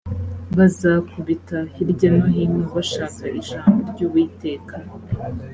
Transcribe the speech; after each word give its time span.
bazakubita 0.57 1.57
hirya 1.75 2.09
no 2.17 2.25
hino 2.35 2.65
bashaka 2.75 3.23
ijambo 3.39 3.79
ry 3.91 3.99
uwiteka 4.07 4.75